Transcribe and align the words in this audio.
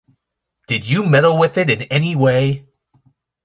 Did 0.65 0.87
you 0.87 1.05
meddle 1.05 1.37
with 1.37 1.59
it 1.59 1.69
in 1.69 1.83
any 1.83 2.15
way? 2.15 2.65